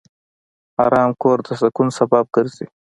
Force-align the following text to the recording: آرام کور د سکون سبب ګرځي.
آرام 0.85 1.09
کور 1.21 1.37
د 1.45 1.47
سکون 1.61 1.87
سبب 1.97 2.25
ګرځي. 2.35 2.65